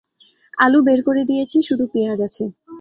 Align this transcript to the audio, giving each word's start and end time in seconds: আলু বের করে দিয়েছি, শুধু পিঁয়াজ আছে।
আলু 0.57 0.79
বের 0.87 0.99
করে 1.03 1.21
দিয়েছি, 1.25 1.57
শুধু 1.61 1.85
পিঁয়াজ 1.93 2.19
আছে। 2.27 2.43